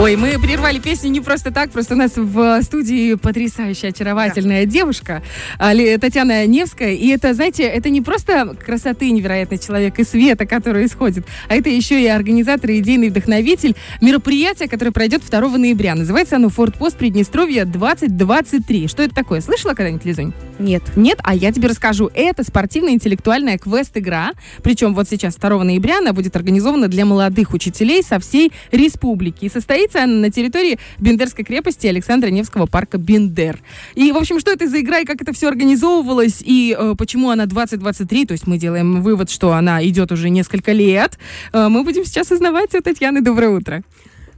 Ой, 0.00 0.14
мы 0.14 0.38
прервали 0.38 0.78
песню 0.78 1.10
не 1.10 1.20
просто 1.20 1.50
так, 1.50 1.72
просто 1.72 1.94
у 1.94 1.96
нас 1.96 2.12
в 2.14 2.62
студии 2.62 3.14
потрясающая, 3.14 3.88
очаровательная 3.88 4.64
да. 4.64 4.70
девушка 4.70 5.22
Татьяна 5.58 6.46
Невская. 6.46 6.92
И 6.92 7.08
это, 7.08 7.34
знаете, 7.34 7.64
это 7.64 7.90
не 7.90 8.00
просто 8.00 8.56
красоты 8.64 9.10
невероятный 9.10 9.58
человек 9.58 9.98
и 9.98 10.04
света, 10.04 10.46
который 10.46 10.86
исходит, 10.86 11.26
а 11.48 11.56
это 11.56 11.68
еще 11.68 12.00
и 12.00 12.06
организатор 12.06 12.70
и 12.70 12.78
идейный 12.78 13.08
вдохновитель 13.08 13.74
мероприятия, 14.00 14.68
которое 14.68 14.92
пройдет 14.92 15.22
2 15.28 15.40
ноября. 15.58 15.96
Называется 15.96 16.36
оно 16.36 16.48
«Форт-пост 16.48 16.96
Приднестровья 16.96 17.64
2023». 17.64 18.86
Что 18.86 19.02
это 19.02 19.16
такое? 19.16 19.40
Слышала 19.40 19.74
когда-нибудь, 19.74 20.04
Лизунь? 20.04 20.32
Нет. 20.60 20.84
Нет? 20.94 21.18
А 21.24 21.34
я 21.34 21.50
тебе 21.50 21.66
расскажу. 21.66 22.08
Это 22.14 22.44
спортивно-интеллектуальная 22.44 23.58
квест-игра. 23.58 24.30
Причем 24.62 24.94
вот 24.94 25.08
сейчас, 25.08 25.34
2 25.34 25.64
ноября, 25.64 25.98
она 25.98 26.12
будет 26.12 26.36
организована 26.36 26.86
для 26.86 27.04
молодых 27.04 27.52
учителей 27.52 28.04
со 28.04 28.20
всей 28.20 28.52
республики. 28.70 29.46
И 29.46 29.48
состоит 29.48 29.87
находится 29.88 30.06
на 30.06 30.30
территории 30.30 30.78
Бендерской 30.98 31.44
крепости 31.44 31.86
Александра 31.86 32.28
Невского 32.28 32.66
парка 32.66 32.98
Бендер. 32.98 33.58
И, 33.94 34.12
в 34.12 34.16
общем, 34.16 34.40
что 34.40 34.50
это 34.50 34.68
за 34.68 34.80
игра 34.80 35.00
и 35.00 35.04
как 35.04 35.22
это 35.22 35.32
все 35.32 35.48
организовывалось, 35.48 36.42
и 36.44 36.76
э, 36.78 36.94
почему 36.96 37.30
она 37.30 37.46
2023, 37.46 38.26
то 38.26 38.32
есть 38.32 38.46
мы 38.46 38.58
делаем 38.58 39.02
вывод, 39.02 39.30
что 39.30 39.52
она 39.52 39.84
идет 39.86 40.12
уже 40.12 40.30
несколько 40.30 40.72
лет, 40.72 41.18
э, 41.52 41.68
мы 41.68 41.84
будем 41.84 42.04
сейчас 42.04 42.30
узнавать 42.30 42.74
у 42.74 42.80
Татьяны. 42.80 43.20
Доброе 43.20 43.50
утро. 43.50 43.82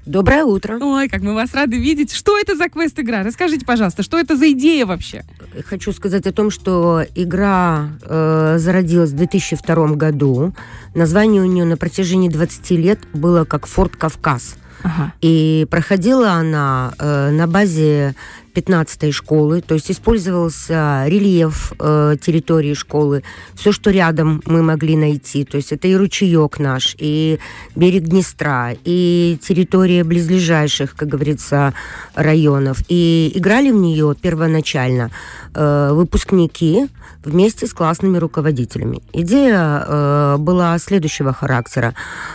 Доброе 0.07 0.45
утро. 0.45 0.79
Ой, 0.81 1.09
как 1.09 1.21
мы 1.21 1.35
вас 1.35 1.53
рады 1.53 1.77
видеть. 1.77 2.13
Что 2.13 2.39
это 2.39 2.57
за 2.57 2.69
квест-игра? 2.69 3.23
Расскажите, 3.23 3.67
пожалуйста, 3.67 4.03
что 4.03 4.19
это 4.19 4.35
за 4.35 4.51
идея 4.53 4.87
вообще? 4.87 5.25
Хочу 5.67 5.93
сказать 5.93 6.27
о 6.27 6.33
том, 6.33 6.51
что 6.51 7.05
игра 7.15 7.91
э, 8.03 8.57
зародилась 8.59 9.11
в 9.11 9.17
2002 9.17 9.89
году. 9.97 10.55
Название 10.95 11.43
у 11.43 11.45
нее 11.45 11.65
на 11.67 11.77
протяжении 11.77 12.31
20 12.31 12.71
лет 12.73 13.01
было 13.13 13.45
как 13.45 13.67
«Форт 13.67 13.97
Кавказ». 13.97 14.57
Ага. 14.83 15.13
И 15.21 15.67
проходила 15.71 16.33
она 16.33 16.93
э, 16.99 17.31
на 17.31 17.47
базе 17.47 18.15
15 18.53 19.15
школы, 19.15 19.61
то 19.61 19.75
есть 19.75 19.91
использовался 19.91 21.05
рельеф 21.07 21.73
э, 21.79 22.17
территории 22.21 22.75
школы, 22.75 23.23
все, 23.55 23.73
что 23.73 23.91
рядом 23.91 24.43
мы 24.47 24.63
могли 24.63 24.97
найти, 24.97 25.45
то 25.45 25.57
есть 25.57 25.73
это 25.73 25.89
и 25.89 25.95
ручеек 25.95 26.59
наш, 26.59 26.97
и 26.99 27.39
берег 27.77 28.05
Днестра, 28.05 28.73
и 28.85 29.39
территория 29.43 30.05
близлежащих, 30.05 30.95
как 30.97 31.09
говорится, 31.09 31.75
районов. 32.15 32.83
И 32.89 33.33
играли 33.35 33.71
в 33.71 33.77
нее 33.77 34.15
первоначально 34.21 35.11
э, 35.55 35.91
выпускники 35.93 36.89
вместе 37.25 37.67
с 37.67 37.73
классными 37.73 38.19
руководителями. 38.19 39.03
Идея 39.13 39.85
э, 39.87 40.37
была 40.39 40.79
следующего 40.79 41.33
характера, 41.33 41.95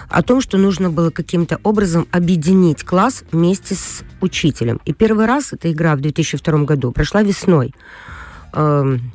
о 0.09 0.22
том, 0.22 0.42
что 0.42 0.58
нужно 0.58 0.90
было 0.90 1.09
каким-то 1.09 1.59
образом 1.64 2.08
объединить 2.12 2.84
класс 2.84 3.23
вместе 3.31 3.75
с 3.75 4.03
учителем. 4.22 4.80
И 4.86 4.94
первый 4.94 5.25
раз 5.25 5.53
эта 5.53 5.72
игра 5.72 5.95
в 5.95 6.02
2002 6.11 6.64
году 6.66 6.92
прошла 6.92 7.23
весной. 7.23 7.73
Эм, 8.53 9.11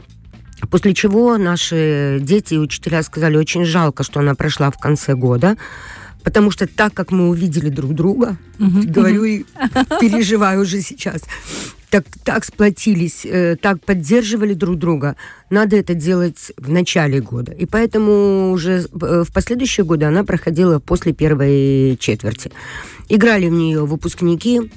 после 0.71 0.95
чего 0.95 1.39
наши 1.39 2.19
дети 2.21 2.55
и 2.55 2.59
учителя 2.59 3.03
сказали, 3.03 3.37
очень 3.37 3.65
жалко, 3.65 4.03
что 4.03 4.21
она 4.21 4.35
прошла 4.35 4.71
в 4.71 4.79
конце 4.79 5.15
года, 5.15 5.57
потому 6.25 6.51
что 6.51 6.67
так 6.67 6.93
как 6.95 7.13
мы 7.13 7.29
увидели 7.29 7.71
друг 7.71 7.95
друга, 7.95 8.37
uh-huh, 8.59 8.87
говорю 8.87 9.25
и 9.25 9.45
переживаю 10.01 10.63
уже 10.63 10.83
сейчас, 10.83 11.23
так, 11.91 12.05
так 12.25 12.45
сплотились, 12.45 13.27
э, 13.27 13.57
так 13.61 13.85
поддерживали 13.85 14.55
друг 14.55 14.77
друга, 14.77 15.17
надо 15.51 15.77
это 15.77 15.95
делать 15.95 16.53
в 16.57 16.71
начале 16.71 17.21
года. 17.21 17.53
И 17.53 17.67
поэтому 17.67 18.53
уже 18.53 18.87
э, 19.01 19.25
в 19.27 19.33
последующие 19.33 19.85
годы 19.85 20.07
она 20.07 20.25
проходила 20.25 20.79
после 20.79 21.13
первой 21.13 21.97
четверти. 21.99 22.53
Играли 23.09 23.49
в 23.49 23.53
нее 23.53 23.85
выпускники, 23.85 24.71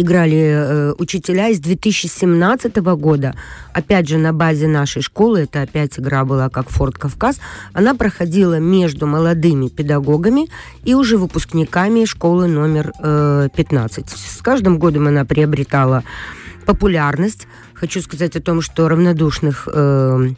играли 0.00 0.38
э, 0.38 0.92
учителя 0.98 1.48
из 1.48 1.60
2017 1.60 2.76
года, 2.76 3.34
опять 3.72 4.08
же 4.08 4.18
на 4.18 4.32
базе 4.32 4.66
нашей 4.68 5.02
школы, 5.02 5.40
это 5.40 5.62
опять 5.62 5.98
игра 5.98 6.24
была 6.24 6.48
как 6.48 6.68
Форт 6.70 6.98
Кавказ, 6.98 7.40
она 7.72 7.94
проходила 7.94 8.58
между 8.58 9.06
молодыми 9.06 9.68
педагогами 9.68 10.48
и 10.84 10.94
уже 10.94 11.16
выпускниками 11.16 12.04
школы 12.04 12.46
номер 12.46 12.92
э, 12.98 13.48
15. 13.54 14.08
С 14.08 14.42
каждым 14.42 14.78
годом 14.78 15.06
она 15.08 15.24
приобретала 15.24 16.02
популярность. 16.66 17.46
Хочу 17.74 18.00
сказать 18.02 18.36
о 18.36 18.40
том, 18.40 18.60
что 18.60 18.88
равнодушных 18.88 19.68
э, 19.72 20.28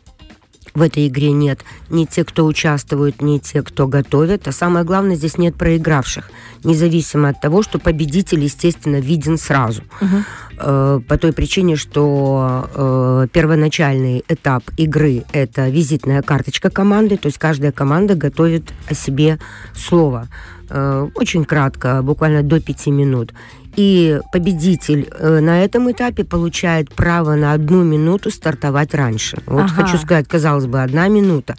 в 0.74 0.82
этой 0.82 1.06
игре 1.08 1.32
нет 1.32 1.60
ни 1.90 2.04
те, 2.04 2.24
кто 2.24 2.46
участвует, 2.46 3.20
ни 3.20 3.38
те, 3.38 3.62
кто 3.62 3.86
готовит. 3.86 4.48
А 4.48 4.52
самое 4.52 4.84
главное, 4.84 5.16
здесь 5.16 5.38
нет 5.38 5.54
проигравших. 5.56 6.30
Независимо 6.64 7.30
от 7.30 7.40
того, 7.40 7.62
что 7.62 7.78
победитель, 7.78 8.42
естественно, 8.44 8.96
виден 8.96 9.38
сразу. 9.38 9.82
Угу. 10.00 10.16
Э, 10.58 11.00
по 11.06 11.18
той 11.18 11.32
причине, 11.32 11.76
что 11.76 12.68
э, 12.74 13.26
первоначальный 13.32 14.24
этап 14.28 14.64
игры– 14.76 15.24
это 15.32 15.68
визитная 15.68 16.22
карточка 16.22 16.70
команды, 16.70 17.16
то 17.16 17.26
есть 17.26 17.38
каждая 17.38 17.72
команда 17.72 18.14
готовит 18.14 18.72
о 18.88 18.94
себе 18.94 19.38
слово. 19.74 20.28
Э, 20.70 21.08
очень 21.14 21.44
кратко, 21.44 22.00
буквально 22.02 22.42
до 22.42 22.60
пяти 22.60 22.90
минут. 22.90 23.34
И 23.76 24.20
победитель 24.32 25.08
э, 25.10 25.40
на 25.40 25.64
этом 25.64 25.90
этапе 25.90 26.24
получает 26.24 26.94
право 26.94 27.34
на 27.36 27.52
одну 27.52 27.82
минуту 27.82 28.30
стартовать 28.30 28.94
раньше. 28.94 29.38
Вот 29.46 29.64
ага. 29.64 29.84
хочу 29.84 29.96
сказать, 29.96 30.28
казалось 30.28 30.66
бы, 30.66 30.82
одна 30.82 31.08
минута, 31.08 31.56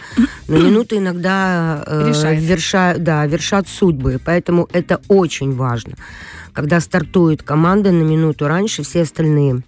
но 0.48 0.58
минуты 0.58 0.98
иногда 0.98 1.84
э, 1.88 2.36
верша, 2.36 2.96
да, 2.98 3.26
вершат 3.26 3.68
судьбы, 3.68 4.20
поэтому 4.24 4.70
это 4.74 5.02
очень 5.08 5.56
важно. 5.56 5.94
Когда 6.54 6.80
стартует 6.80 7.42
команда 7.42 7.92
на 7.92 8.04
минуту 8.04 8.48
раньше, 8.48 8.84
все 8.84 9.02
остальные 9.02 9.64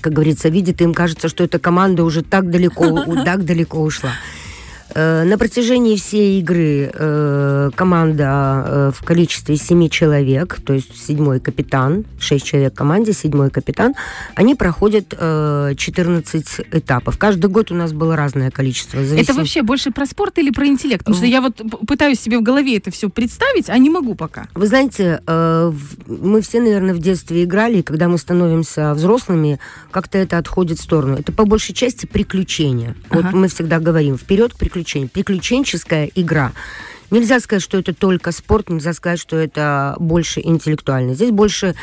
как 0.00 0.12
говорится, 0.12 0.48
видят, 0.48 0.80
им 0.82 0.94
кажется, 0.94 1.28
что 1.28 1.44
эта 1.44 1.58
команда 1.58 2.04
уже 2.04 2.22
так 2.22 2.50
далеко, 2.50 3.04
так 3.24 3.44
далеко 3.44 3.80
ушла. 3.80 4.10
Э, 4.94 5.24
на 5.24 5.36
протяжении 5.36 5.96
всей 5.96 6.40
игры 6.40 6.90
э, 6.92 7.70
команда 7.74 8.64
э, 8.66 8.90
в 8.94 9.04
количестве 9.04 9.56
семи 9.56 9.90
человек, 9.90 10.58
то 10.64 10.72
есть 10.72 10.96
седьмой 10.96 11.40
капитан, 11.40 12.04
шесть 12.18 12.46
человек 12.46 12.72
в 12.72 12.76
команде, 12.76 13.12
седьмой 13.12 13.50
капитан, 13.50 13.94
они 14.34 14.54
проходят 14.54 15.10
14 15.10 16.60
этапов. 16.72 17.18
Каждый 17.18 17.50
год 17.50 17.70
у 17.70 17.74
нас 17.74 17.92
было 17.92 18.16
разное 18.16 18.50
количество. 18.50 19.04
Зависит... 19.04 19.28
Это 19.28 19.38
вообще 19.38 19.62
больше 19.62 19.90
про 19.90 20.06
спорт 20.06 20.38
или 20.38 20.50
про 20.50 20.66
интеллект? 20.66 21.00
Потому 21.00 21.16
что 21.16 21.26
я 21.26 21.40
вот 21.40 21.60
пытаюсь 21.86 22.20
себе 22.20 22.38
в 22.38 22.42
голове 22.42 22.76
это 22.76 22.90
все 22.90 23.08
представить, 23.10 23.68
а 23.68 23.78
не 23.78 23.90
могу 23.90 24.14
пока. 24.14 24.46
Вы 24.54 24.66
знаете, 24.66 25.20
мы 25.26 26.40
все, 26.42 26.60
наверное, 26.60 26.94
в 26.94 26.98
детстве 26.98 27.44
играли, 27.44 27.78
и 27.78 27.82
когда 27.82 28.08
мы 28.08 28.18
становимся 28.18 28.94
взрослыми, 28.94 29.58
как-то 29.90 30.18
это 30.18 30.38
отходит 30.38 30.78
в 30.78 30.82
сторону. 30.82 31.16
Это 31.18 31.32
по 31.32 31.44
большей 31.44 31.74
части 31.74 32.06
приключения. 32.06 32.94
Ага. 33.10 33.22
Вот 33.22 33.32
мы 33.34 33.48
всегда 33.48 33.78
говорим, 33.78 34.16
вперед 34.16 34.54
к 34.54 34.56
приключениям 34.56 34.75
приключений. 34.76 35.08
Приключенческая 35.08 36.10
игра. 36.14 36.52
Нельзя 37.10 37.40
сказать, 37.40 37.62
что 37.62 37.78
это 37.78 37.94
только 37.94 38.32
спорт, 38.32 38.68
нельзя 38.68 38.92
сказать, 38.92 39.20
что 39.20 39.36
это 39.36 39.94
больше 39.98 40.40
интеллектуально. 40.40 41.14
Здесь 41.14 41.30
больше 41.30 41.74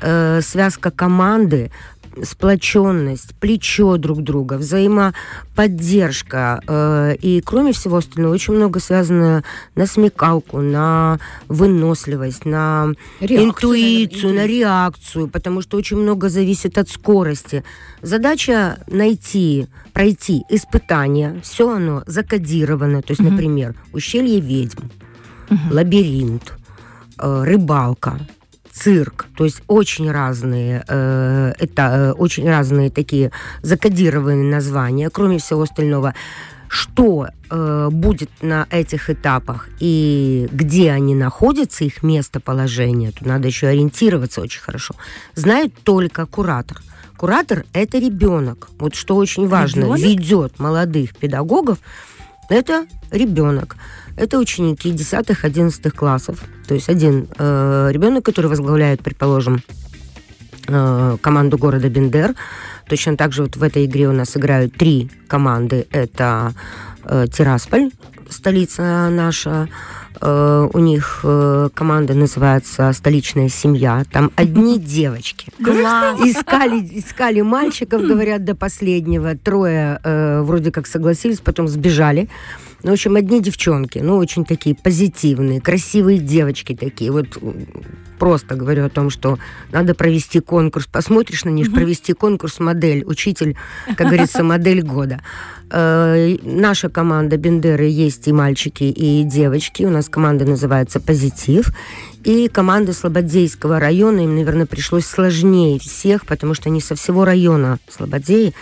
э, 0.00 0.40
связка 0.42 0.90
команды, 0.90 1.70
сплоченность, 2.22 3.34
плечо 3.36 3.96
друг 3.96 4.22
друга, 4.22 4.54
взаимоподдержка. 4.54 6.60
Э, 6.66 7.14
и, 7.20 7.40
кроме 7.40 7.72
всего 7.72 7.98
остального, 7.98 8.34
очень 8.34 8.54
много 8.54 8.80
связано 8.80 9.44
на 9.74 9.86
смекалку, 9.86 10.60
на 10.60 11.18
выносливость, 11.48 12.44
на 12.44 12.92
реакцию, 13.20 13.48
интуицию, 13.48 14.34
на 14.34 14.46
реакцию, 14.46 15.28
потому 15.28 15.62
что 15.62 15.76
очень 15.76 15.98
много 15.98 16.28
зависит 16.28 16.78
от 16.78 16.88
скорости. 16.88 17.64
Задача 18.02 18.78
найти, 18.88 19.66
пройти 19.92 20.42
испытание, 20.48 21.40
все 21.42 21.70
оно 21.70 22.02
закодировано. 22.06 23.02
То 23.02 23.12
есть, 23.12 23.20
угу. 23.20 23.30
например, 23.30 23.74
ущелье 23.92 24.40
ведьм, 24.40 24.86
угу. 25.50 25.60
лабиринт, 25.70 26.54
э, 27.18 27.44
рыбалка– 27.44 28.18
цирк, 28.80 29.26
то 29.36 29.44
есть 29.44 29.62
очень 29.68 30.10
разные, 30.10 30.84
э, 30.88 31.52
это 31.58 31.82
э, 31.82 32.12
очень 32.12 32.48
разные 32.48 32.90
такие 32.90 33.30
закодированные 33.62 34.44
названия, 34.44 35.10
кроме 35.10 35.38
всего 35.38 35.62
остального. 35.62 36.14
Что 36.72 37.26
э, 37.50 37.88
будет 37.90 38.30
на 38.42 38.66
этих 38.70 39.10
этапах 39.10 39.68
и 39.80 40.48
где 40.52 40.92
они 40.92 41.16
находятся, 41.16 41.84
их 41.84 42.04
местоположение, 42.04 43.10
тут 43.10 43.26
надо 43.26 43.48
еще 43.48 43.66
ориентироваться 43.66 44.40
очень 44.40 44.60
хорошо, 44.60 44.94
знает 45.34 45.74
только 45.82 46.26
куратор. 46.26 46.78
Куратор– 47.16 47.64
это 47.72 47.98
ребенок. 47.98 48.68
Вот 48.78 48.94
что 48.94 49.16
очень 49.16 49.48
важно, 49.48 49.80
ребенок? 49.80 49.98
ведет 49.98 50.58
молодых 50.60 51.16
педагогов, 51.16 51.78
это 52.50 52.86
ребенок. 53.10 53.76
Это 54.16 54.38
ученики 54.38 54.92
10-11 54.92 55.90
классов. 55.90 56.44
То 56.66 56.74
есть 56.74 56.88
один 56.88 57.28
э, 57.38 57.88
ребенок, 57.90 58.24
который 58.24 58.46
возглавляет, 58.46 59.02
предположим, 59.02 59.62
э, 60.68 61.16
команду 61.20 61.58
города 61.58 61.88
Бендер. 61.88 62.34
Точно 62.88 63.16
так 63.16 63.32
же 63.32 63.42
вот 63.44 63.56
в 63.56 63.62
этой 63.62 63.86
игре 63.86 64.08
у 64.08 64.12
нас 64.12 64.36
играют 64.36 64.74
три 64.74 65.10
команды. 65.28 65.86
Это 65.90 66.52
э, 67.04 67.26
Тирасполь, 67.32 67.90
столица 68.28 69.08
наша, 69.10 69.68
у 70.20 70.78
них 70.78 71.20
э, 71.22 71.68
команда 71.74 72.14
называется 72.14 72.92
«Столичная 72.92 73.48
семья». 73.48 74.04
Там 74.12 74.30
одни 74.36 74.78
девочки. 74.78 75.48
Искали, 75.58 76.80
искали 76.98 77.40
мальчиков, 77.40 78.02
говорят, 78.02 78.44
до 78.44 78.54
последнего. 78.54 79.36
Трое 79.36 80.00
э, 80.02 80.42
вроде 80.42 80.72
как 80.72 80.86
согласились, 80.86 81.40
потом 81.40 81.68
сбежали. 81.68 82.28
Ну, 82.82 82.90
в 82.90 82.92
общем, 82.94 83.16
одни 83.16 83.42
девчонки, 83.42 83.98
ну, 83.98 84.16
очень 84.16 84.44
такие 84.44 84.74
позитивные, 84.74 85.60
красивые 85.60 86.18
девочки 86.18 86.74
такие. 86.74 87.10
Вот 87.10 87.38
просто 88.18 88.54
говорю 88.54 88.84
о 88.84 88.90
том, 88.90 89.10
что 89.10 89.38
надо 89.72 89.94
провести 89.94 90.40
конкурс. 90.40 90.86
Посмотришь 90.86 91.44
на 91.44 91.50
них, 91.50 91.72
провести 91.72 92.12
конкурс 92.12 92.60
модель, 92.60 93.02
учитель, 93.04 93.56
как 93.96 94.06
говорится, 94.08 94.44
модель 94.44 94.82
года. 94.82 95.20
Э, 95.70 96.36
наша 96.42 96.88
команда 96.90 97.36
Бендеры 97.38 97.86
есть 97.86 98.28
и 98.28 98.32
мальчики, 98.32 98.84
и 98.84 99.24
девочки. 99.24 99.84
У 99.84 99.90
нас 99.90 100.08
команда 100.08 100.44
называется 100.44 101.00
«Позитив». 101.00 101.72
И 102.22 102.48
команда 102.48 102.92
Слободейского 102.92 103.80
района, 103.80 104.20
им, 104.20 104.36
наверное, 104.36 104.66
пришлось 104.66 105.06
сложнее 105.06 105.78
всех, 105.78 106.26
потому 106.26 106.52
что 106.52 106.68
они 106.68 106.82
со 106.82 106.94
всего 106.94 107.24
района 107.24 107.78
Слободеи 107.88 108.52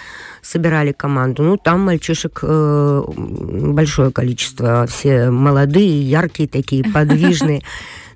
собирали 0.48 0.92
команду. 0.92 1.42
Ну, 1.42 1.56
там 1.56 1.80
мальчишек 1.80 2.40
э, 2.42 3.02
большое 3.06 4.10
количество. 4.10 4.86
Все 4.86 5.30
молодые, 5.30 6.02
яркие 6.02 6.48
такие, 6.48 6.84
подвижные. 6.94 7.62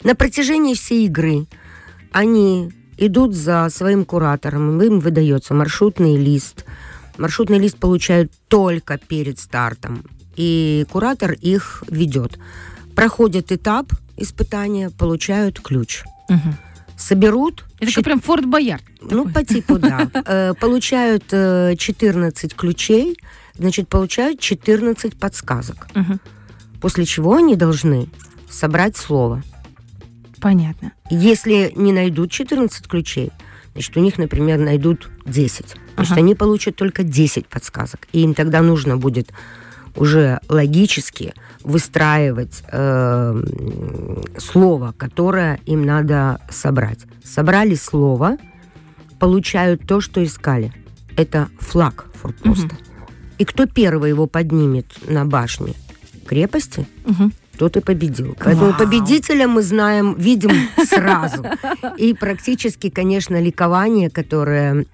На 0.02 0.14
протяжении 0.14 0.75
всей 0.75 1.06
игры 1.06 1.46
они 2.11 2.73
идут 2.96 3.34
за 3.34 3.69
своим 3.70 4.05
куратором, 4.05 4.81
им 4.82 5.00
выдается 5.00 5.55
маршрутный 5.55 6.17
лист. 6.17 6.64
Маршрутный 7.19 7.58
лист 7.58 7.76
получают 7.76 8.32
только 8.49 8.99
перед 8.99 9.38
стартом, 9.38 10.05
и 10.34 10.87
куратор 10.90 11.32
их 11.32 11.84
ведет. 11.88 12.38
Проходят 12.94 13.52
этап 13.52 13.93
испытания, 14.17 14.90
получают 14.90 15.61
ключ. 15.61 16.05
Угу 16.29 16.71
соберут... 17.02 17.64
Это 17.81 17.93
как 17.93 18.04
прям 18.04 18.20
Форт 18.20 18.46
Боярд. 18.46 18.84
Ну, 19.00 19.28
по 19.28 19.44
типу, 19.44 19.78
да. 19.78 20.08
Э, 20.26 20.54
получают 20.54 21.25
14 21.25 22.52
э, 22.52 22.56
ключей, 22.56 23.19
значит, 23.58 23.88
получают 23.88 24.40
14 24.40 25.19
подсказок. 25.19 25.88
После 26.81 27.04
чего 27.04 27.34
они 27.34 27.56
должны 27.56 28.08
собрать 28.49 28.96
слово. 28.96 29.43
Понятно. 30.40 30.93
Если 31.10 31.72
не 31.76 31.93
найдут 31.93 32.31
14 32.31 32.87
ключей, 32.88 33.31
значит, 33.72 33.96
у 33.96 34.00
них, 34.00 34.19
например, 34.19 34.58
найдут 34.58 35.10
10. 35.26 35.76
Значит, 35.94 36.12
ага. 36.12 36.20
они 36.20 36.34
получат 36.34 36.76
только 36.76 37.02
10 37.02 37.46
подсказок. 37.46 38.08
И 38.12 38.22
им 38.22 38.34
тогда 38.34 38.62
нужно 38.62 38.96
будет 38.96 39.32
уже 39.97 40.41
логически 40.49 41.35
выстраивать 41.62 42.62
э, 42.71 43.43
слово, 44.39 44.94
которое 44.97 45.61
им 45.67 45.85
надо 45.85 46.41
собрать. 46.50 47.00
Собрали 47.25 47.75
слово, 47.75 48.39
получают 49.19 49.87
то, 49.87 50.00
что 50.00 50.23
искали. 50.25 50.73
Это 51.17 51.49
флаг 51.61 52.06
форпоста. 52.15 52.67
Угу. 52.67 52.75
И 53.39 53.44
кто 53.44 53.67
первый 53.67 54.11
его 54.11 54.27
поднимет 54.27 54.87
на 55.09 55.25
башне 55.25 55.75
крепости, 56.27 56.87
угу. 57.05 57.31
тот 57.59 57.77
и 57.77 57.81
победил. 57.81 58.37
Поэтому 58.39 58.71
Вау. 58.71 58.79
победителя 58.79 59.47
мы 59.47 59.62
знаем, 59.62 60.15
видим 60.15 60.53
сразу. 60.87 61.44
И 61.99 62.15
практически, 62.15 62.91
конечно, 62.91 63.41
ликование, 63.41 64.11
которое 64.11 64.87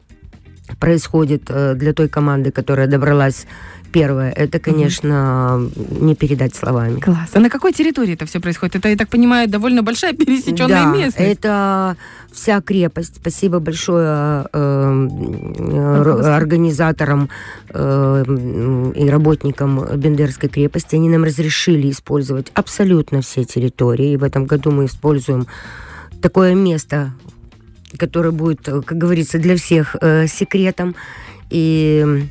происходит 0.76 1.44
э, 1.49 1.75
для 1.75 1.93
той 1.93 2.09
команды, 2.09 2.50
которая 2.50 2.87
добралась 2.87 3.47
первое. 3.93 4.32
Это, 4.32 4.59
конечно, 4.59 5.56
угу. 5.56 6.05
не 6.05 6.15
передать 6.15 6.55
словами. 6.55 7.00
Класс. 7.00 7.31
А 7.35 7.41
на 7.41 7.49
какой 7.50 7.73
территории 7.73 8.15
это 8.15 8.26
все 8.26 8.41
происходит? 8.41 8.76
Это, 8.76 8.88
я 8.88 8.97
так 8.97 9.09
понимаю, 9.09 9.49
довольно 9.49 9.82
большая 9.82 10.12
пересеченная 10.12 10.85
да, 10.85 10.93
местность. 10.93 11.17
это 11.19 11.97
вся 12.32 12.61
крепость. 12.61 13.17
Спасибо 13.17 13.59
большое 13.59 14.47
э, 14.53 15.09
э, 15.59 16.37
организаторам 16.37 17.29
э, 17.71 18.25
и 18.97 19.11
работникам 19.11 19.85
Бендерской 19.97 20.49
крепости. 20.49 20.97
Они 20.97 21.09
нам 21.09 21.25
разрешили 21.25 21.91
использовать 21.91 22.50
абсолютно 22.55 23.21
все 23.23 23.44
территории. 23.44 24.12
И 24.12 24.17
в 24.17 24.25
этом 24.25 24.47
году 24.47 24.71
мы 24.71 24.85
используем 24.85 25.47
такое 26.21 26.55
место, 26.55 27.12
которое 27.96 28.31
будет, 28.32 28.61
как 28.62 28.99
говорится, 28.99 29.38
для 29.38 29.56
всех 29.56 29.96
э, 30.00 30.26
секретом. 30.26 30.94
И 31.50 32.29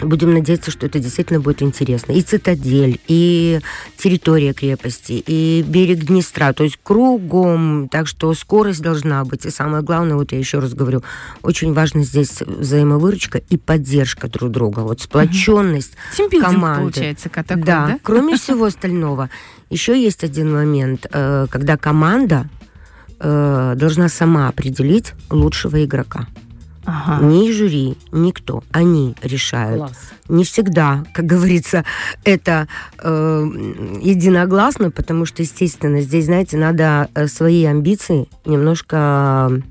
Будем 0.00 0.34
надеяться, 0.34 0.70
что 0.70 0.86
это 0.86 0.98
действительно 0.98 1.40
будет 1.40 1.62
интересно. 1.62 2.12
И 2.12 2.22
цитадель, 2.22 3.00
и 3.06 3.60
территория 3.96 4.52
крепости, 4.52 5.22
и 5.24 5.64
берег 5.66 6.04
Днестра. 6.04 6.52
То 6.52 6.64
есть 6.64 6.78
кругом. 6.82 7.88
Так 7.90 8.06
что 8.06 8.34
скорость 8.34 8.82
должна 8.82 9.24
быть. 9.24 9.46
И 9.46 9.50
самое 9.50 9.82
главное, 9.82 10.16
вот 10.16 10.32
я 10.32 10.38
еще 10.38 10.58
раз 10.58 10.74
говорю, 10.74 11.02
очень 11.42 11.72
важно 11.72 12.02
здесь 12.02 12.40
взаимовыручка 12.40 13.38
и 13.38 13.56
поддержка 13.56 14.28
друг 14.28 14.50
друга. 14.50 14.80
Вот 14.80 15.00
сплоченность 15.00 15.92
угу. 16.18 16.40
команды. 16.40 16.80
получается, 16.80 17.28
такой, 17.28 17.62
да, 17.62 17.86
да? 17.86 17.98
Кроме 18.02 18.36
всего 18.36 18.64
остального. 18.64 19.30
Еще 19.70 20.00
есть 20.00 20.24
один 20.24 20.52
момент, 20.52 21.06
э, 21.10 21.46
когда 21.50 21.76
команда 21.76 22.48
э, 23.20 23.74
должна 23.76 24.08
сама 24.08 24.48
определить 24.48 25.12
лучшего 25.30 25.84
игрока. 25.84 26.26
Ага. 26.86 27.24
Ни 27.24 27.50
жюри, 27.50 27.96
никто. 28.12 28.62
Они 28.70 29.14
решают. 29.22 29.78
Класс. 29.78 30.12
Не 30.28 30.44
всегда, 30.44 31.04
как 31.14 31.24
говорится, 31.24 31.84
это 32.24 32.68
э, 32.98 33.48
единогласно, 34.02 34.90
потому 34.90 35.24
что, 35.24 35.42
естественно, 35.42 36.02
здесь, 36.02 36.26
знаете, 36.26 36.56
надо 36.58 37.08
э, 37.14 37.26
свои 37.26 37.64
амбиции 37.64 38.28
немножко 38.44 39.62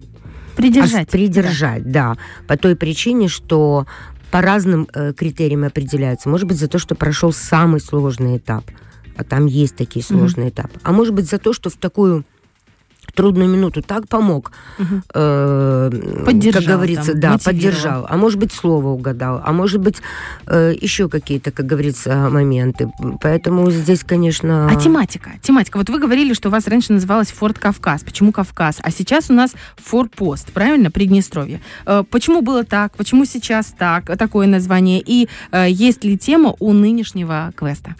придержать. 0.55 1.09
придержать, 1.09 1.83
да. 1.83 2.15
да. 2.15 2.17
По 2.47 2.57
той 2.57 2.75
причине, 2.75 3.27
что 3.27 3.85
по 4.31 4.41
разным 4.41 4.87
э, 4.93 5.13
критериям 5.13 5.63
определяются. 5.63 6.29
Может 6.29 6.47
быть, 6.47 6.57
за 6.57 6.67
то, 6.67 6.79
что 6.79 6.95
прошел 6.95 7.31
самый 7.31 7.79
сложный 7.79 8.37
этап. 8.37 8.63
А 9.15 9.23
там 9.23 9.45
есть 9.45 9.75
такие 9.75 10.03
сложные 10.03 10.47
mm-hmm. 10.47 10.53
этапы. 10.53 10.79
А 10.81 10.91
может 10.91 11.13
быть, 11.13 11.29
за 11.29 11.37
то, 11.37 11.53
что 11.53 11.69
в 11.69 11.75
такую 11.75 12.25
трудную 13.15 13.49
минуту 13.49 13.81
так 13.81 14.07
помог. 14.07 14.51
Угу. 14.79 15.01
Э, 15.13 15.89
поддержал, 16.25 16.61
как 16.61 16.71
говорится, 16.71 17.11
там, 17.11 17.19
да, 17.19 17.37
поддержал. 17.37 18.05
А 18.09 18.17
может 18.17 18.39
быть, 18.39 18.51
слово 18.51 18.87
угадал. 18.87 19.41
А 19.43 19.51
может 19.53 19.81
быть, 19.81 19.97
э, 20.47 20.73
еще 20.79 21.09
какие-то, 21.09 21.51
как 21.51 21.65
говорится, 21.65 22.29
моменты. 22.29 22.91
Поэтому 23.21 23.69
здесь, 23.71 24.03
конечно... 24.03 24.67
А 24.69 24.75
тематика? 24.75 25.31
Тематика. 25.41 25.77
Вот 25.77 25.89
вы 25.89 25.99
говорили, 25.99 26.33
что 26.33 26.49
у 26.49 26.51
вас 26.51 26.67
раньше 26.67 26.93
называлась 26.93 27.31
Форт 27.31 27.59
Кавказ. 27.59 28.03
Почему 28.03 28.31
Кавказ? 28.31 28.79
А 28.81 28.91
сейчас 28.91 29.29
у 29.29 29.33
нас 29.33 29.53
Форпост, 29.77 30.51
правильно? 30.51 30.91
Приднестровье. 30.91 31.61
Э, 31.85 32.03
почему 32.09 32.41
было 32.41 32.63
так? 32.63 32.95
Почему 32.95 33.25
сейчас 33.25 33.73
так? 33.77 34.05
Такое 34.17 34.47
название? 34.47 35.01
И 35.05 35.29
э, 35.51 35.67
есть 35.69 36.03
ли 36.03 36.17
тема 36.17 36.55
у 36.59 36.73
нынешнего 36.73 37.51
квеста? 37.55 37.95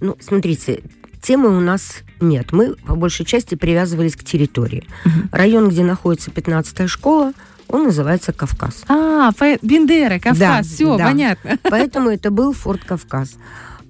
Ну, 0.00 0.16
смотрите, 0.20 0.82
темы 1.22 1.56
у 1.56 1.60
нас 1.60 2.02
нет. 2.28 2.52
Мы 2.52 2.74
по 2.74 2.94
большей 2.94 3.24
части 3.24 3.54
привязывались 3.54 4.16
к 4.16 4.24
территории. 4.24 4.84
Угу. 5.04 5.12
Район, 5.32 5.68
где 5.68 5.84
находится 5.84 6.30
15-я 6.30 6.88
школа, 6.88 7.32
он 7.68 7.84
называется 7.84 8.32
Кавказ. 8.32 8.84
А, 8.88 9.30
Бендера, 9.62 10.18
Кавказ, 10.18 10.38
да, 10.38 10.62
все, 10.62 10.96
да. 10.96 11.04
понятно. 11.06 11.58
Поэтому 11.70 12.10
это 12.10 12.30
был 12.30 12.52
Форт 12.52 12.84
Кавказ. 12.84 13.36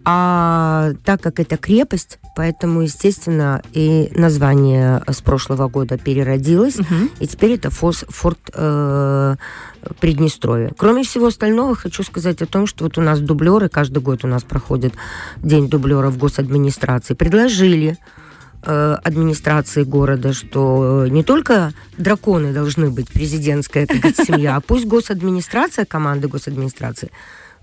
А 0.06 0.92
так 1.02 1.22
как 1.22 1.40
это 1.40 1.56
крепость, 1.56 2.18
поэтому, 2.36 2.82
естественно, 2.82 3.62
и 3.72 4.10
название 4.14 5.02
с 5.08 5.22
прошлого 5.22 5.68
года 5.68 5.96
переродилось, 5.96 6.76
угу. 6.76 7.08
и 7.20 7.26
теперь 7.26 7.52
это 7.52 7.70
фос, 7.70 8.04
форт 8.10 8.38
э, 8.52 9.36
Приднестровья. 10.00 10.72
Кроме 10.76 11.04
всего 11.04 11.26
остального, 11.26 11.74
хочу 11.74 12.02
сказать 12.02 12.42
о 12.42 12.46
том, 12.46 12.66
что 12.66 12.84
вот 12.84 12.98
у 12.98 13.00
нас 13.00 13.20
дублеры, 13.20 13.68
каждый 13.68 14.02
год 14.02 14.24
у 14.24 14.28
нас 14.28 14.42
проходит 14.42 14.94
День 15.38 15.68
дублеров 15.68 16.14
в 16.14 16.18
госадминистрации, 16.18 17.14
предложили 17.14 17.96
администрации 18.64 19.84
города, 19.84 20.32
что 20.32 21.06
не 21.08 21.22
только 21.22 21.72
драконы 21.98 22.52
должны 22.52 22.90
быть 22.90 23.08
президентская, 23.08 23.86
семья, 23.86 24.56
а 24.56 24.60
пусть 24.60 24.86
госадминистрация, 24.86 25.84
команда 25.84 26.28
госадминистрации 26.28 27.10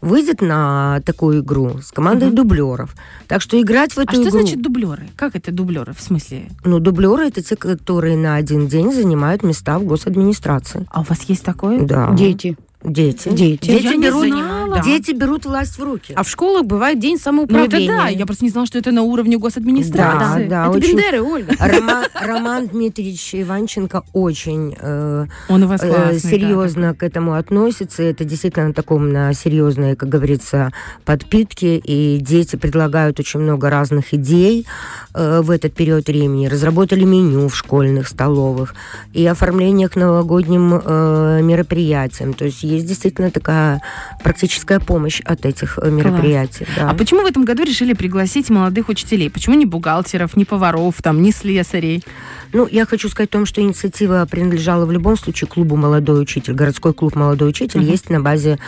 выйдет 0.01 0.41
на 0.41 1.01
такую 1.05 1.41
игру 1.41 1.79
с 1.81 1.91
командой 1.91 2.29
угу. 2.29 2.37
дублеров. 2.37 2.95
Так 3.27 3.41
что 3.41 3.61
играть 3.61 3.93
в 3.93 3.99
эту 3.99 4.11
а 4.11 4.15
игру... 4.15 4.23
что 4.23 4.31
значит 4.31 4.61
дублеры? 4.61 5.07
Как 5.15 5.35
это 5.35 5.51
дублеры? 5.51 5.93
В 5.93 6.01
смысле? 6.01 6.49
Ну, 6.65 6.79
дублеры 6.79 7.27
это 7.27 7.41
те, 7.43 7.55
которые 7.55 8.17
на 8.17 8.35
один 8.35 8.67
день 8.67 8.91
занимают 8.91 9.43
места 9.43 9.77
в 9.77 9.83
госадминистрации. 9.83 10.87
А 10.89 11.01
у 11.01 11.03
вас 11.03 11.21
есть 11.23 11.43
такое? 11.43 11.81
Да. 11.81 12.11
Дети. 12.13 12.57
Дети. 12.83 13.29
Дети. 13.29 13.67
Дети 13.67 14.01
берут, 14.01 14.29
Да. 14.73 14.81
Дети 14.81 15.11
берут 15.11 15.45
власть 15.45 15.77
в 15.77 15.83
руки. 15.83 16.13
А 16.15 16.23
в 16.23 16.29
школах 16.29 16.65
бывает 16.65 16.99
день 16.99 17.17
самоуправления. 17.17 17.87
Ну 17.87 17.93
это 17.93 18.03
да, 18.03 18.07
я 18.07 18.25
просто 18.25 18.43
не 18.43 18.49
знала, 18.49 18.65
что 18.65 18.79
это 18.79 18.91
на 18.91 19.03
уровне 19.03 19.37
госадминистрации. 19.37 20.47
Да, 20.47 20.65
да. 20.65 20.69
Это 20.69 20.77
очень... 20.77 20.97
Бендеры, 20.97 21.21
Ольга. 21.21 21.53
Роман, 21.59 22.05
Роман 22.13 22.67
Дмитриевич 22.67 23.35
Иванченко 23.35 24.03
очень 24.13 24.75
э, 24.79 25.25
Он 25.49 25.63
у 25.63 25.67
вас 25.67 25.81
классный, 25.81 26.15
э, 26.15 26.19
серьезно 26.19 26.91
да, 26.91 26.93
к 26.95 27.03
этому 27.03 27.35
относится. 27.35 28.01
Это 28.01 28.25
действительно 28.25 28.69
на 28.69 28.73
таком 28.73 29.09
на 29.09 29.33
серьезной, 29.33 29.95
как 29.95 30.09
говорится, 30.09 30.71
подпитке. 31.05 31.77
И 31.77 32.17
дети 32.17 32.55
предлагают 32.55 33.19
очень 33.19 33.41
много 33.41 33.69
разных 33.69 34.13
идей 34.13 34.65
э, 35.13 35.41
в 35.41 35.51
этот 35.51 35.73
период 35.73 36.07
времени. 36.07 36.47
Разработали 36.47 37.03
меню 37.03 37.47
в 37.47 37.55
школьных 37.55 38.07
столовых 38.07 38.73
и 39.13 39.25
оформление 39.25 39.87
к 39.87 39.95
новогодним 39.95 40.81
э, 40.83 41.41
мероприятиям. 41.43 42.33
То 42.33 42.45
есть 42.45 42.63
есть 42.71 42.85
действительно 42.85 43.31
такая 43.31 43.81
практическая 44.23 44.79
помощь 44.79 45.21
от 45.25 45.45
этих 45.45 45.79
э, 45.81 45.89
мероприятий. 45.89 46.65
Да. 46.75 46.89
А 46.89 46.93
почему 46.93 47.21
в 47.21 47.25
этом 47.25 47.45
году 47.45 47.63
решили 47.63 47.93
пригласить 47.93 48.49
молодых 48.49 48.89
учителей? 48.89 49.29
Почему 49.29 49.55
не 49.55 49.65
бухгалтеров, 49.65 50.35
не 50.37 50.45
поваров, 50.45 50.95
там, 51.01 51.21
не 51.21 51.31
слесарей? 51.31 52.03
Ну, 52.53 52.67
я 52.67 52.85
хочу 52.85 53.07
сказать 53.09 53.29
о 53.29 53.33
том, 53.33 53.45
что 53.45 53.61
инициатива 53.61 54.27
принадлежала 54.29 54.85
в 54.85 54.91
любом 54.91 55.17
случае 55.17 55.47
клубу 55.47 55.77
«Молодой 55.77 56.21
учитель». 56.21 56.53
Городской 56.53 56.93
клуб 56.93 57.15
«Молодой 57.15 57.49
учитель» 57.49 57.79
uh-huh. 57.79 57.91
есть 57.91 58.09
на 58.09 58.19
базе 58.19 58.59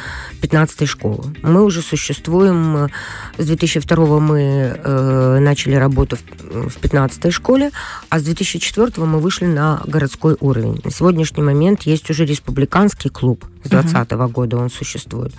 15-й 0.42 0.86
школы. 0.86 1.36
Мы 1.42 1.64
уже 1.64 1.82
существуем. 1.82 2.90
С 3.38 3.46
2002 3.46 4.20
мы 4.20 4.40
э, 4.42 5.40
начали 5.40 5.76
работу 5.76 6.16
в, 6.16 6.70
в 6.70 6.78
15-й 6.78 7.32
школе, 7.32 7.72
а 8.10 8.20
с 8.20 8.24
2004 8.24 9.06
мы 9.06 9.20
вышли 9.20 9.46
на 9.46 9.82
городской 9.86 10.38
уровень. 10.40 10.80
На 10.84 10.92
сегодняшний 10.92 11.44
момент 11.44 11.84
есть 11.84 12.10
уже 12.10 12.26
республиканский 12.26 13.10
клуб. 13.10 13.46
С 13.66 13.70
2020 13.70 14.12
uh-huh. 14.12 14.32
года 14.32 14.58
он 14.58 14.70
существует. 14.70 15.34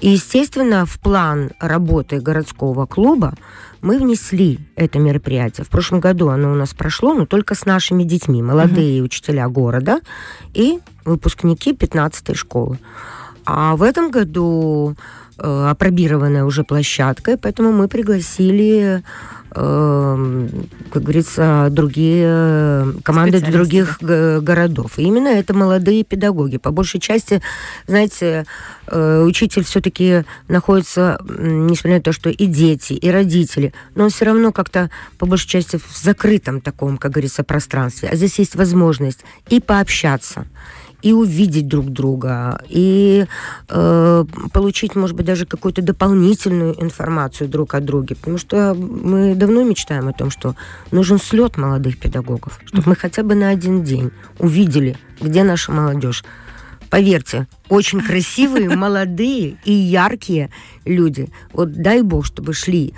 И, 0.00 0.10
естественно, 0.10 0.86
в 0.86 0.98
план 0.98 1.50
работы 1.58 2.20
городского 2.20 2.86
клуба 2.86 3.34
мы 3.82 3.98
внесли 3.98 4.60
это 4.76 4.98
мероприятие. 4.98 5.64
В 5.64 5.68
прошлом 5.68 6.00
году 6.00 6.28
оно 6.28 6.52
у 6.52 6.54
нас 6.54 6.72
прошло, 6.72 7.14
но 7.14 7.26
только 7.26 7.54
с 7.54 7.66
нашими 7.66 8.04
детьми, 8.04 8.42
молодые 8.42 9.00
uh-huh. 9.00 9.04
учителя 9.04 9.48
города 9.48 10.00
и 10.54 10.78
выпускники 11.04 11.72
15-й 11.72 12.34
школы. 12.34 12.78
А 13.44 13.74
в 13.74 13.82
этом 13.82 14.12
году 14.12 14.94
э, 15.36 15.66
опробированная 15.70 16.44
уже 16.44 16.62
площадкой, 16.62 17.36
поэтому 17.36 17.72
мы 17.72 17.88
пригласили 17.88 19.02
Эм, 19.54 20.68
как 20.90 21.02
говорится, 21.02 21.68
другие 21.70 22.94
команды 23.02 23.40
других 23.40 23.98
городов. 24.00 24.98
И 24.98 25.02
именно 25.02 25.28
это 25.28 25.52
молодые 25.52 26.04
педагоги. 26.04 26.56
По 26.56 26.70
большей 26.70 27.00
части, 27.00 27.42
знаете, 27.86 28.46
э, 28.86 29.22
учитель 29.22 29.64
все-таки 29.64 30.24
находится, 30.48 31.18
несмотря 31.28 31.96
на 31.96 32.02
то, 32.02 32.12
что 32.12 32.30
и 32.30 32.46
дети, 32.46 32.94
и 32.94 33.10
родители, 33.10 33.74
но 33.94 34.04
он 34.04 34.10
все 34.10 34.24
равно 34.24 34.52
как-то, 34.52 34.90
по 35.18 35.26
большей 35.26 35.48
части, 35.48 35.76
в 35.76 35.98
закрытом 36.02 36.60
таком, 36.60 36.96
как 36.96 37.12
говорится, 37.12 37.44
пространстве. 37.44 38.08
А 38.10 38.16
здесь 38.16 38.38
есть 38.38 38.54
возможность 38.54 39.20
и 39.50 39.60
пообщаться, 39.60 40.46
и 41.02 41.12
увидеть 41.12 41.68
друг 41.68 41.90
друга, 41.90 42.60
и 42.68 43.26
э, 43.68 44.24
получить, 44.52 44.94
может 44.94 45.16
быть, 45.16 45.26
даже 45.26 45.46
какую-то 45.46 45.82
дополнительную 45.82 46.80
информацию 46.82 47.48
друг 47.48 47.74
о 47.74 47.80
друге. 47.80 48.14
Потому 48.14 48.38
что 48.38 48.74
мы 48.74 49.34
давно 49.34 49.64
мечтаем 49.64 50.08
о 50.08 50.12
том, 50.12 50.30
что 50.30 50.54
нужен 50.90 51.18
слет 51.18 51.56
молодых 51.56 51.98
педагогов, 51.98 52.60
чтобы 52.66 52.90
мы 52.90 52.96
хотя 52.96 53.22
бы 53.22 53.34
на 53.34 53.48
один 53.48 53.82
день 53.82 54.10
увидели, 54.38 54.96
где 55.20 55.42
наша 55.42 55.72
молодежь. 55.72 56.24
Поверьте, 56.88 57.46
очень 57.68 58.00
красивые, 58.00 58.68
молодые 58.76 59.56
и 59.64 59.72
яркие 59.72 60.50
люди. 60.84 61.30
Вот 61.52 61.72
дай 61.72 62.02
бог, 62.02 62.24
чтобы 62.26 62.52
шли 62.54 62.94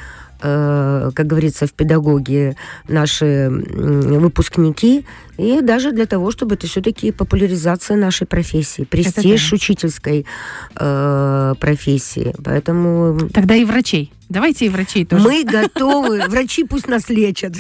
Э, 0.47 1.11
как 1.15 1.27
говорится, 1.27 1.67
в 1.67 1.73
педагогии 1.73 2.55
наши 2.87 3.49
выпускники, 3.49 5.07
и 5.37 5.61
даже 5.61 5.93
для 5.93 6.07
того, 6.07 6.31
чтобы 6.31 6.55
это 6.55 6.67
все-таки 6.67 7.13
популяризация 7.13 7.97
нашей 7.97 8.27
профессии, 8.27 8.83
престиж 8.83 9.51
да. 9.51 9.55
учительской 9.57 10.27
э, 10.77 11.55
профессии. 11.59 12.35
Поэтому... 12.43 13.29
Тогда 13.33 13.55
и 13.55 13.65
врачей. 13.65 14.13
Давайте 14.29 14.67
и 14.67 14.69
врачей 14.69 15.05
тоже. 15.05 15.23
Мы 15.23 15.45
готовы. 15.45 16.23
Врачи 16.29 16.65
пусть 16.65 16.89
нас 16.89 17.09
лечат. 17.09 17.55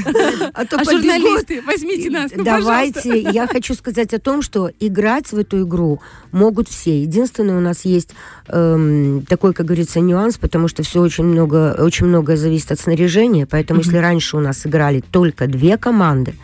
А, 0.54 0.64
то 0.64 0.78
а 0.78 0.84
журналисты, 0.84 1.62
возьмите 1.62 2.10
нас, 2.10 2.30
ну, 2.34 2.44
Давайте. 2.44 3.02
Пожалуйста. 3.02 3.30
Я 3.30 3.46
хочу 3.46 3.74
сказать 3.74 4.14
о 4.14 4.18
том, 4.18 4.42
что 4.42 4.70
играть 4.80 5.30
в 5.32 5.38
эту 5.38 5.62
игру 5.62 6.00
могут 6.32 6.68
все. 6.68 7.02
Единственное, 7.02 7.56
у 7.56 7.60
нас 7.60 7.84
есть 7.84 8.10
эм, 8.48 9.24
такой, 9.28 9.52
как 9.52 9.66
говорится, 9.66 10.00
нюанс, 10.00 10.38
потому 10.38 10.68
что 10.68 10.82
все 10.82 11.00
очень 11.00 11.24
много, 11.24 11.76
очень 11.78 12.06
многое 12.06 12.36
зависит 12.36 12.72
от 12.72 12.80
снаряжения. 12.80 13.46
Поэтому, 13.46 13.80
mm-hmm. 13.80 13.84
если 13.84 13.96
раньше 13.98 14.36
у 14.36 14.40
нас 14.40 14.66
играли 14.66 15.02
только 15.10 15.46
две 15.46 15.76
команды, 15.76 16.34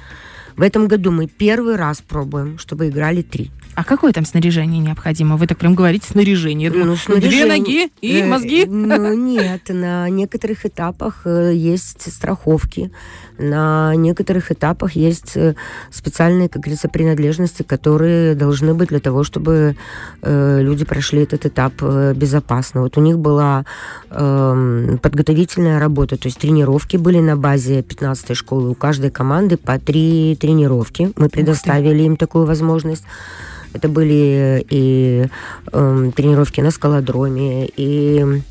в 0.57 0.63
этом 0.63 0.89
году 0.89 1.11
мы 1.11 1.27
первый 1.27 1.77
раз 1.77 2.01
пробуем, 2.01 2.59
чтобы 2.59 2.89
играли 2.89 3.23
три. 3.23 3.51
А 3.75 3.85
какое 3.85 4.13
там 4.13 4.25
снаряжение 4.25 4.81
необходимо? 4.81 5.37
Вы 5.37 5.47
так 5.47 5.59
прям 5.59 5.75
говорите 5.75 6.07
снаряжение. 6.07 6.71
Ну, 6.71 6.97
снаряжение... 6.97 7.31
Две 7.31 7.47
ноги 7.47 7.93
и 8.01 8.19
э, 8.19 8.27
мозги? 8.27 8.67
Ну, 8.67 9.15
нет, 9.15 9.69
на 9.69 10.09
некоторых 10.09 10.67
этапах 10.67 11.23
э, 11.25 11.53
есть 11.55 12.13
страховки, 12.13 12.91
на 13.39 13.95
некоторых 13.95 14.51
этапах 14.51 14.93
есть 14.97 15.37
э, 15.37 15.55
специальные, 15.91 16.49
как 16.49 16.63
говорится, 16.63 16.89
принадлежности, 16.89 17.63
которые 17.63 18.35
должны 18.35 18.75
быть 18.75 18.89
для 18.89 19.01
того, 19.01 19.25
чтобы 19.25 19.77
люди 20.23 20.85
прошли 20.85 21.23
этот 21.23 21.47
этап 21.47 21.81
безопасно. 21.81 22.83
Вот 22.83 22.99
у 22.99 23.01
них 23.01 23.19
была 23.19 23.65
э, 24.11 24.97
подготовительная 25.01 25.79
работа, 25.79 26.17
то 26.17 26.27
есть 26.27 26.39
тренировки 26.39 26.97
были 26.97 27.21
на 27.21 27.37
базе 27.37 27.81
15-й 27.81 28.35
школы. 28.35 28.71
У 28.71 28.75
каждой 28.75 29.11
команды 29.11 29.57
по 29.57 29.79
три 29.79 30.37
тренировки. 30.39 30.50
Мы 31.17 31.29
предоставили 31.29 32.03
им 32.03 32.17
такую 32.17 32.47
возможность. 32.47 33.05
Это 33.73 33.89
были 33.89 34.65
и 34.69 35.27
э, 35.73 36.11
тренировки 36.17 36.61
на 36.61 36.71
скалодроме, 36.71 37.67
и 37.67 38.43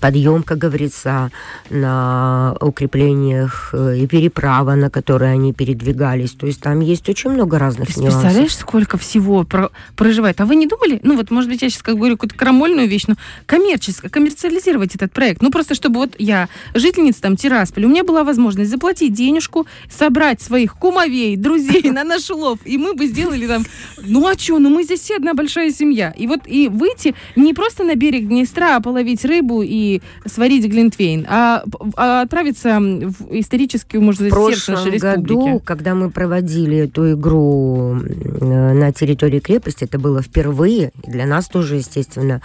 подъем, 0.00 0.42
как 0.42 0.58
говорится, 0.58 1.30
на 1.70 2.56
укреплениях 2.60 3.70
э, 3.72 3.98
и 3.98 4.06
переправа, 4.06 4.74
на 4.74 4.90
которые 4.90 5.32
они 5.32 5.52
передвигались. 5.52 6.32
То 6.32 6.46
есть 6.46 6.60
там 6.60 6.80
есть 6.80 7.08
очень 7.08 7.30
много 7.30 7.58
разных 7.58 7.94
Ты 7.94 8.00
нюансов. 8.00 8.22
Представляешь, 8.22 8.56
сколько 8.56 8.98
всего 8.98 9.44
про 9.44 9.70
проживает? 9.96 10.40
А 10.40 10.46
вы 10.46 10.56
не 10.56 10.66
думали, 10.66 11.00
ну 11.02 11.16
вот, 11.16 11.30
может 11.30 11.50
быть, 11.50 11.62
я 11.62 11.70
сейчас 11.70 11.82
как 11.82 11.96
говорю 11.96 12.16
какую-то 12.16 12.36
крамольную 12.36 12.88
вещь, 12.88 13.04
но 13.06 13.14
коммерческо, 13.46 14.08
коммерциализировать 14.08 14.94
этот 14.94 15.12
проект? 15.12 15.42
Ну 15.42 15.50
просто, 15.50 15.74
чтобы 15.74 16.00
вот 16.00 16.14
я, 16.18 16.48
жительница 16.74 17.22
там 17.22 17.36
Тирасполя, 17.36 17.86
у 17.86 17.90
меня 17.90 18.04
была 18.04 18.24
возможность 18.24 18.70
заплатить 18.70 19.12
денежку, 19.12 19.66
собрать 19.90 20.40
своих 20.40 20.76
кумовей, 20.76 21.36
друзей 21.36 21.90
на 21.90 22.04
наш 22.04 22.30
улов, 22.30 22.58
и 22.64 22.78
мы 22.78 22.94
бы 22.94 23.06
сделали 23.06 23.46
там, 23.46 23.64
ну 24.02 24.26
а 24.26 24.38
что, 24.38 24.58
ну 24.58 24.70
мы 24.70 24.84
здесь 24.84 25.00
все 25.00 25.16
одна 25.16 25.34
большая 25.34 25.70
семья. 25.70 26.12
И 26.16 26.26
вот 26.26 26.40
и 26.46 26.68
выйти 26.68 27.14
не 27.36 27.54
просто 27.54 27.84
на 27.84 27.94
берег 27.94 28.26
Днестра, 28.26 28.76
а 28.76 28.80
половить 28.80 29.24
рыбу 29.24 29.62
и 29.62 29.75
сварить 30.24 30.66
глинтвейн, 30.66 31.26
а, 31.28 31.64
а 31.96 32.22
отправиться 32.22 32.78
в 32.80 33.14
историческую, 33.30 34.02
может 34.02 34.22
быть, 34.22 34.32
сердце 34.32 34.72
нашей 34.72 34.92
республики. 34.92 35.28
году, 35.28 35.62
когда 35.64 35.94
мы 35.94 36.10
проводили 36.10 36.78
эту 36.78 37.12
игру 37.12 37.94
на 37.94 38.92
территории 38.92 39.40
крепости, 39.40 39.84
это 39.84 39.98
было 39.98 40.22
впервые, 40.22 40.92
для 41.06 41.26
нас 41.26 41.48
тоже, 41.48 41.76
естественно, 41.76 42.42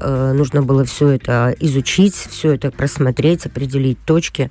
э, 0.00 0.32
нужно 0.32 0.62
было 0.62 0.84
все 0.84 1.08
это 1.08 1.54
изучить, 1.60 2.14
все 2.14 2.52
это 2.52 2.70
просмотреть, 2.70 3.46
определить 3.46 3.98
точки. 4.04 4.50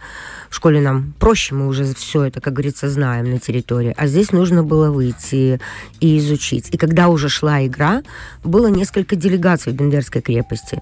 В 0.50 0.56
школе 0.56 0.82
нам 0.82 1.14
проще, 1.20 1.56
мы 1.56 1.68
уже 1.68 1.86
все 1.94 2.24
это, 2.24 2.42
как 2.42 2.54
говорится, 2.54 2.90
знаем 2.90 3.32
на 3.32 3.40
территории. 3.40 3.94
А 3.98 4.08
здесь 4.08 4.32
нужно 4.32 4.64
было 4.64 4.92
выйти 4.92 5.60
и 6.00 6.18
изучить. 6.18 6.70
И 6.72 6.78
когда 6.78 7.10
уже 7.10 7.30
шла 7.30 7.66
игра, 7.66 8.04
было 8.44 8.68
несколько 8.68 9.16
делегаций 9.16 9.74
в 9.74 9.76
Бендерской 9.76 10.22
крепости. 10.22 10.82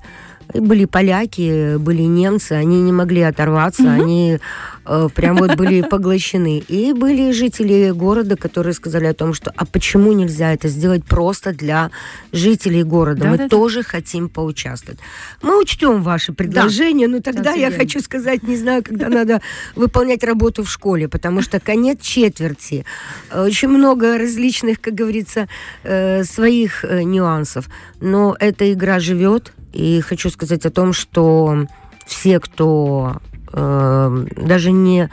Были 0.53 0.85
поляки, 0.85 1.77
были 1.77 2.03
немцы, 2.03 2.53
они 2.53 2.81
не 2.81 2.91
могли 2.91 3.21
оторваться, 3.21 3.83
угу. 3.83 3.89
они 3.91 4.39
э, 4.85 5.09
прям 5.13 5.37
вот 5.37 5.55
были 5.55 5.81
поглощены. 5.89 6.59
И 6.67 6.93
были 6.93 7.31
жители 7.31 7.91
города, 7.91 8.35
которые 8.35 8.73
сказали 8.73 9.05
о 9.05 9.13
том, 9.13 9.33
что 9.33 9.51
а 9.55 9.65
почему 9.65 10.11
нельзя 10.13 10.53
это 10.53 10.67
сделать 10.67 11.05
просто 11.05 11.53
для 11.53 11.91
жителей 12.31 12.83
города? 12.83 13.23
Да, 13.23 13.29
Мы 13.29 13.37
да, 13.37 13.49
тоже 13.49 13.81
да. 13.81 13.89
хотим 13.89 14.29
поучаствовать. 14.29 14.99
Мы 15.41 15.59
учтем 15.59 16.03
ваши 16.03 16.33
предложения, 16.33 17.07
да. 17.07 17.15
но 17.15 17.21
тогда 17.21 17.43
да, 17.43 17.53
я 17.53 17.71
хочу 17.71 17.99
сказать, 17.99 18.43
не 18.43 18.57
знаю, 18.57 18.83
когда 18.83 19.09
надо 19.09 19.41
выполнять 19.75 20.23
работу 20.23 20.63
в 20.63 20.69
школе, 20.69 21.07
потому 21.07 21.41
что 21.41 21.59
конец 21.59 22.01
четверти, 22.01 22.85
очень 23.33 23.69
много 23.69 24.17
различных, 24.17 24.79
как 24.79 24.93
говорится, 24.93 25.47
э, 25.83 26.23
своих 26.23 26.85
э, 26.85 27.03
нюансов. 27.03 27.69
Но 27.99 28.35
эта 28.39 28.71
игра 28.71 28.99
живет, 28.99 29.53
и 29.73 30.01
хочу 30.01 30.29
сказать 30.29 30.65
о 30.65 30.71
том, 30.71 30.93
что 30.93 31.67
все, 32.05 32.39
кто 32.39 33.17
э, 33.51 34.25
даже 34.37 34.71
не 34.71 35.09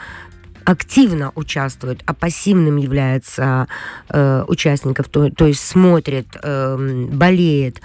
активно 0.63 1.31
участвует, 1.35 2.03
а 2.05 2.13
пассивным 2.13 2.77
является 2.77 3.67
э, 4.09 4.43
участников, 4.47 5.07
то, 5.09 5.29
то 5.31 5.47
есть 5.47 5.65
смотрит, 5.65 6.27
э, 6.41 7.07
болеет, 7.11 7.81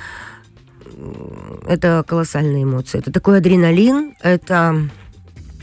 это 1.67 2.05
колоссальные 2.07 2.65
эмоции. 2.65 2.99
Это 2.99 3.13
такой 3.13 3.39
адреналин, 3.39 4.15
это 4.23 4.89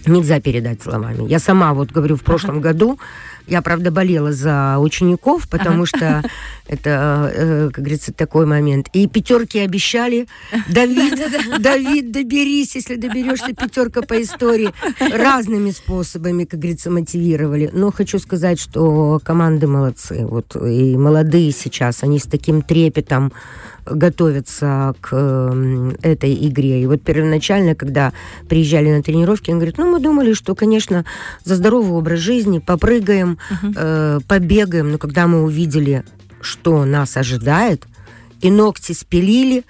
нельзя 0.05 0.39
передать 0.39 0.81
словами. 0.81 1.27
Я 1.27 1.39
сама 1.39 1.73
вот 1.73 1.91
говорю, 1.91 2.15
в 2.15 2.23
прошлом 2.23 2.61
году 2.61 2.99
я, 3.47 3.61
правда, 3.61 3.91
болела 3.91 4.31
за 4.31 4.77
учеников, 4.79 5.47
потому 5.49 5.83
ага. 5.83 5.85
что 5.85 6.23
это, 6.67 7.31
э, 7.33 7.69
как 7.73 7.83
говорится, 7.83 8.13
такой 8.13 8.45
момент. 8.45 8.87
И 8.93 9.07
пятерки 9.07 9.59
обещали. 9.59 10.27
Давид, 10.69 11.19
Давид, 11.59 12.11
доберись, 12.11 12.75
если 12.75 12.95
доберешься, 12.95 13.53
пятерка 13.53 14.01
по 14.01 14.21
истории. 14.21 14.71
Разными 14.99 15.71
способами, 15.71 16.45
как 16.45 16.59
говорится, 16.59 16.89
мотивировали. 16.89 17.69
Но 17.73 17.91
хочу 17.91 18.19
сказать, 18.19 18.59
что 18.59 19.19
команды 19.23 19.67
молодцы. 19.67 20.25
Вот 20.25 20.55
и 20.55 20.97
молодые 20.97 21.51
сейчас, 21.51 22.03
они 22.03 22.19
с 22.19 22.23
таким 22.23 22.61
трепетом 22.61 23.31
готовятся 23.85 24.95
к 25.01 25.13
этой 26.01 26.47
игре. 26.47 26.81
И 26.81 26.87
вот 26.87 27.01
первоначально, 27.01 27.75
когда 27.75 28.13
приезжали 28.47 28.89
на 28.89 29.03
тренировки, 29.03 29.51
он 29.51 29.57
говорит, 29.57 29.77
ну, 29.77 29.91
мы 29.91 29.99
думали, 29.99 30.33
что, 30.33 30.55
конечно, 30.55 31.05
за 31.43 31.55
здоровый 31.55 31.91
образ 31.91 32.19
жизни 32.19 32.59
попрыгаем, 32.59 33.32
uh-huh. 33.49 33.73
э, 33.75 34.19
побегаем, 34.27 34.91
но 34.91 34.97
когда 34.97 35.27
мы 35.27 35.43
увидели, 35.43 36.03
что 36.41 36.85
нас 36.85 37.17
ожидает, 37.17 37.85
и 38.41 38.51
ногти 38.51 38.91
спилили, 38.91 39.63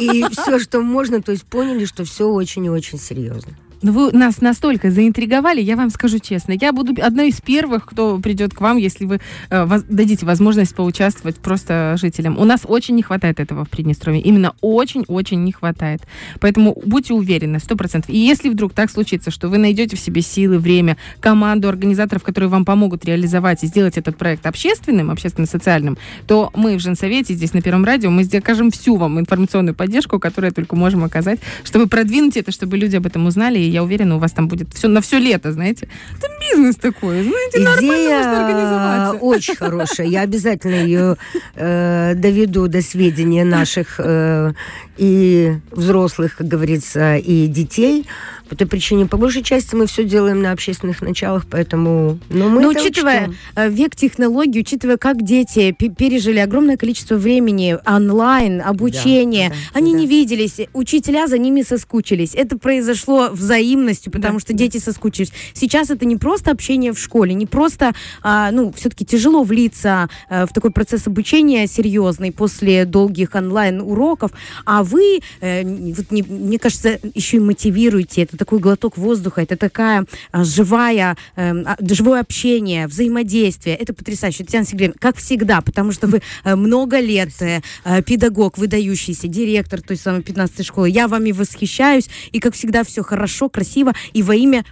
и 0.00 0.24
все, 0.30 0.58
что 0.58 0.80
можно, 0.80 1.22
то 1.22 1.32
есть 1.32 1.44
поняли, 1.44 1.86
что 1.86 2.04
все 2.04 2.28
очень 2.28 2.66
и 2.66 2.70
очень 2.70 2.98
серьезно. 2.98 3.56
Ну, 3.82 3.92
вы 3.92 4.12
нас 4.12 4.42
настолько 4.42 4.90
заинтриговали, 4.90 5.62
я 5.62 5.74
вам 5.74 5.88
скажу 5.88 6.18
честно. 6.18 6.52
Я 6.60 6.72
буду 6.72 7.02
одной 7.02 7.30
из 7.30 7.40
первых, 7.40 7.86
кто 7.86 8.18
придет 8.18 8.52
к 8.52 8.60
вам, 8.60 8.76
если 8.76 9.06
вы 9.06 9.20
э, 9.48 9.64
воз, 9.64 9.84
дадите 9.88 10.26
возможность 10.26 10.74
поучаствовать 10.74 11.36
просто 11.36 11.96
жителям. 11.98 12.38
У 12.38 12.44
нас 12.44 12.60
очень 12.64 12.94
не 12.94 13.02
хватает 13.02 13.40
этого 13.40 13.64
в 13.64 13.70
Приднестровье. 13.70 14.20
Именно 14.20 14.52
очень-очень 14.60 15.42
не 15.44 15.52
хватает. 15.52 16.02
Поэтому 16.40 16.76
будьте 16.84 17.14
уверены, 17.14 17.58
сто 17.58 17.74
процентов. 17.74 18.10
И 18.10 18.18
если 18.18 18.50
вдруг 18.50 18.74
так 18.74 18.90
случится, 18.90 19.30
что 19.30 19.48
вы 19.48 19.56
найдете 19.56 19.96
в 19.96 20.00
себе 20.00 20.20
силы, 20.20 20.58
время, 20.58 20.98
команду 21.20 21.66
организаторов, 21.66 22.22
которые 22.22 22.50
вам 22.50 22.66
помогут 22.66 23.06
реализовать 23.06 23.64
и 23.64 23.66
сделать 23.66 23.96
этот 23.96 24.18
проект 24.18 24.44
общественным, 24.44 25.10
общественно-социальным, 25.10 25.96
то 26.26 26.50
мы 26.54 26.76
в 26.76 26.80
Женсовете 26.80 27.32
здесь 27.32 27.54
на 27.54 27.62
Первом 27.62 27.86
радио, 27.86 28.10
мы 28.10 28.28
окажем 28.30 28.70
всю 28.70 28.96
вам 28.96 29.18
информационную 29.18 29.74
поддержку, 29.74 30.18
которую 30.18 30.52
только 30.52 30.76
можем 30.76 31.02
оказать, 31.02 31.40
чтобы 31.64 31.86
продвинуть 31.86 32.36
это, 32.36 32.52
чтобы 32.52 32.76
люди 32.76 32.96
об 32.96 33.06
этом 33.06 33.24
узнали 33.24 33.58
и 33.58 33.69
я 33.70 33.82
уверена, 33.82 34.16
у 34.16 34.18
вас 34.18 34.32
там 34.32 34.48
будет 34.48 34.72
все 34.74 34.88
на 34.88 35.00
все 35.00 35.18
лето, 35.18 35.52
знаете. 35.52 35.88
Это 36.18 36.28
бизнес 36.40 36.76
такой, 36.76 37.22
знаете, 37.22 37.58
Идея 37.58 37.70
нормально 37.70 38.10
можно 38.16 38.40
организоваться. 38.40 39.24
очень 39.24 39.56
хорошая. 39.56 40.06
Я 40.06 40.20
обязательно 40.22 40.74
ее 40.74 41.16
э, 41.54 42.14
доведу 42.16 42.68
до 42.68 42.82
сведения 42.82 43.44
наших 43.44 43.96
э, 43.98 44.52
и 44.96 45.54
взрослых, 45.70 46.36
как 46.36 46.48
говорится, 46.48 47.16
и 47.16 47.46
детей. 47.46 48.06
По 48.50 48.56
той 48.56 48.66
причине, 48.66 49.06
по 49.06 49.16
большей 49.16 49.44
части, 49.44 49.76
мы 49.76 49.86
все 49.86 50.02
делаем 50.02 50.42
на 50.42 50.50
общественных 50.50 51.02
началах, 51.02 51.44
поэтому... 51.48 52.18
Но, 52.30 52.48
мы 52.48 52.60
Но 52.60 52.70
учитывая 52.70 53.28
учтем. 53.28 53.36
Э, 53.54 53.70
век 53.70 53.94
технологий, 53.94 54.58
учитывая, 54.58 54.96
как 54.96 55.22
дети 55.22 55.70
пережили 55.70 56.40
огромное 56.40 56.76
количество 56.76 57.14
времени 57.14 57.78
онлайн, 57.86 58.60
обучение, 58.60 59.50
да, 59.50 59.54
да, 59.54 59.78
они 59.78 59.92
да. 59.92 59.98
не 60.00 60.06
виделись, 60.08 60.60
учителя 60.72 61.28
за 61.28 61.38
ними 61.38 61.62
соскучились. 61.62 62.34
Это 62.34 62.58
произошло 62.58 63.28
взаимностью, 63.30 64.10
потому 64.10 64.34
да, 64.34 64.40
что 64.40 64.52
да. 64.52 64.58
дети 64.58 64.78
соскучились. 64.78 65.32
Сейчас 65.54 65.90
это 65.90 66.04
не 66.04 66.16
просто 66.16 66.50
общение 66.50 66.92
в 66.92 66.98
школе, 66.98 67.34
не 67.34 67.46
просто, 67.46 67.92
а, 68.20 68.50
ну, 68.50 68.72
все-таки 68.72 69.04
тяжело 69.04 69.44
влиться 69.44 70.08
а, 70.28 70.46
в 70.46 70.52
такой 70.52 70.72
процесс 70.72 71.06
обучения 71.06 71.68
серьезный 71.68 72.32
после 72.32 72.84
долгих 72.84 73.36
онлайн-уроков, 73.36 74.32
а 74.64 74.82
вы, 74.82 75.20
э, 75.40 75.62
вот, 75.62 76.10
не, 76.10 76.22
мне 76.22 76.58
кажется, 76.58 76.98
еще 77.14 77.36
и 77.36 77.40
мотивируете. 77.40 78.22
Это 78.22 78.39
такой 78.40 78.58
глоток 78.58 78.96
воздуха, 78.96 79.42
это 79.42 79.56
такая 79.58 80.06
а, 80.32 80.44
живая, 80.44 81.14
э, 81.36 81.52
живое 81.82 82.20
общение, 82.20 82.86
взаимодействие. 82.86 83.76
Это 83.76 83.92
потрясающе. 83.92 84.44
Татьяна 84.44 84.64
Сергеевна, 84.64 84.94
как 84.98 85.16
всегда, 85.18 85.60
потому 85.60 85.92
что 85.92 86.06
вы 86.06 86.22
э, 86.44 86.56
много 86.56 86.98
лет 87.00 87.30
э, 87.40 87.60
э, 87.84 88.02
педагог, 88.02 88.56
выдающийся, 88.56 89.28
директор 89.28 89.82
той 89.82 89.98
самой 89.98 90.22
15-й 90.22 90.64
школы. 90.64 90.88
Я 90.88 91.06
вами 91.06 91.32
восхищаюсь. 91.32 92.08
И, 92.32 92.40
как 92.40 92.54
всегда, 92.54 92.82
все 92.82 93.02
хорошо, 93.02 93.50
красиво 93.50 93.92
и 94.14 94.22
во 94.22 94.34
имя 94.34 94.64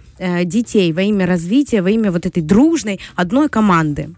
детей, 0.43 0.91
во 0.91 1.01
имя 1.03 1.25
развития, 1.27 1.81
во 1.81 1.91
имя 1.91 2.11
вот 2.11 2.25
этой 2.25 2.41
дружной 2.41 2.99
одной 3.15 3.49
команды. 3.49 4.09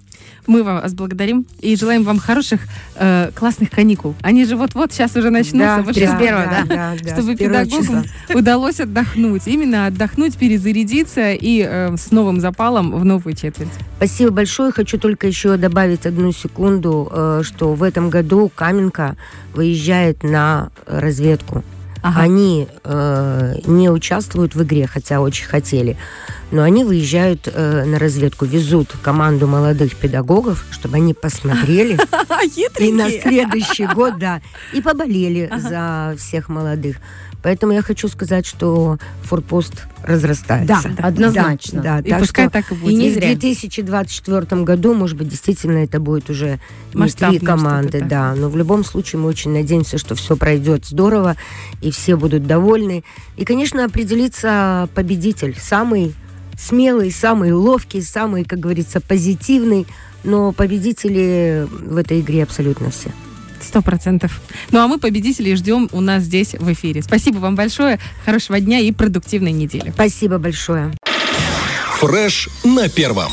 Мы 0.47 0.63
вас 0.63 0.93
благодарим 0.93 1.45
и 1.59 1.75
желаем 1.75 2.03
вам 2.03 2.19
хороших, 2.19 2.61
э, 2.95 3.31
классных 3.35 3.69
каникул. 3.69 4.15
Они 4.21 4.45
же 4.45 4.55
вот-вот 4.55 4.91
сейчас 4.91 5.15
уже 5.15 5.29
начнутся, 5.29 5.83
да, 5.85 5.93
31 5.93 6.19
да, 6.19 6.63
да, 6.67 6.93
да, 7.01 7.13
чтобы 7.13 7.35
педагогам 7.35 8.05
удалось 8.33 8.79
отдохнуть. 8.79 9.43
Именно 9.47 9.87
отдохнуть, 9.87 10.37
перезарядиться 10.37 11.31
и 11.31 11.65
э, 11.67 11.95
с 11.95 12.11
новым 12.11 12.41
запалом 12.41 12.91
в 12.91 13.05
новую 13.05 13.35
четверть. 13.35 13.69
Спасибо 13.97 14.31
большое. 14.31 14.71
Хочу 14.71 14.97
только 14.97 15.27
еще 15.27 15.57
добавить 15.57 16.05
одну 16.05 16.31
секунду, 16.31 17.09
э, 17.11 17.41
что 17.43 17.73
в 17.73 17.83
этом 17.83 18.09
году 18.09 18.51
Каменка 18.53 19.15
выезжает 19.53 20.23
на 20.23 20.69
разведку. 20.87 21.63
Ага. 22.01 22.21
Они 22.21 22.67
э, 22.83 23.55
не 23.65 23.89
участвуют 23.89 24.55
в 24.55 24.63
игре, 24.63 24.87
хотя 24.87 25.21
очень 25.21 25.45
хотели, 25.45 25.97
но 26.49 26.63
они 26.63 26.83
выезжают 26.83 27.47
э, 27.51 27.85
на 27.85 27.99
разведку, 27.99 28.45
везут 28.45 28.89
команду 29.03 29.47
молодых 29.47 29.95
педагогов, 29.95 30.65
чтобы 30.71 30.97
они 30.97 31.13
посмотрели 31.13 31.99
и 32.79 32.91
на 32.91 33.09
следующий 33.09 33.85
год, 33.85 34.17
да, 34.17 34.41
и 34.73 34.81
поболели 34.81 35.51
за 35.57 36.15
всех 36.17 36.49
молодых. 36.49 36.97
Поэтому 37.43 37.73
я 37.73 37.81
хочу 37.81 38.07
сказать, 38.07 38.45
что 38.45 38.97
форпост 39.23 39.87
разрастается. 40.03 40.89
Да, 40.97 41.07
однозначно. 41.07 41.81
Да, 41.81 42.01
да. 42.01 42.07
И 42.07 42.09
так 42.09 42.19
пускай 42.19 42.45
что 42.45 42.53
так 42.53 42.71
и 42.71 42.75
будет. 42.75 42.91
И 42.91 42.95
не 42.95 43.09
в 43.09 43.19
2024 43.19 44.63
году, 44.63 44.93
может 44.93 45.17
быть, 45.17 45.27
действительно 45.27 45.79
это 45.79 45.99
будет 45.99 46.29
уже 46.29 46.59
не 46.93 47.09
три 47.09 47.39
команды, 47.39 48.01
да. 48.01 48.35
Но 48.35 48.49
в 48.49 48.57
любом 48.57 48.83
случае 48.83 49.21
мы 49.21 49.27
очень 49.27 49.51
надеемся, 49.51 49.97
что 49.97 50.15
все 50.15 50.35
пройдет 50.35 50.85
здорово, 50.85 51.35
и 51.81 51.91
все 51.91 52.15
будут 52.15 52.45
довольны. 52.45 53.03
И, 53.37 53.45
конечно, 53.45 53.85
определится 53.85 54.87
победитель, 54.93 55.55
самый 55.59 56.13
смелый, 56.59 57.11
самый 57.11 57.51
ловкий, 57.51 58.01
самый, 58.01 58.43
как 58.43 58.59
говорится, 58.59 59.01
позитивный. 59.01 59.87
Но 60.23 60.51
победители 60.51 61.67
в 61.71 61.97
этой 61.97 62.19
игре 62.19 62.43
абсолютно 62.43 62.91
все. 62.91 63.09
Сто 63.61 63.81
процентов. 63.81 64.41
Ну 64.71 64.79
а 64.79 64.87
мы 64.87 64.99
победителей 64.99 65.55
ждем 65.55 65.89
у 65.91 66.01
нас 66.01 66.23
здесь 66.23 66.53
в 66.53 66.71
эфире. 66.73 67.01
Спасибо 67.01 67.37
вам 67.37 67.55
большое, 67.55 67.99
хорошего 68.25 68.59
дня 68.59 68.79
и 68.79 68.91
продуктивной 68.91 69.51
недели. 69.51 69.91
Спасибо 69.91 70.37
большое. 70.37 70.91
Фреш 71.99 72.49
на 72.63 72.89
первом. 72.89 73.31